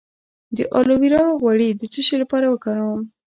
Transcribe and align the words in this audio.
د 0.55 0.57
الوویرا 0.79 1.23
غوړي 1.39 1.69
د 1.73 1.81
څه 1.93 1.99
لپاره 2.21 2.45
وکاروم؟ 2.49 3.01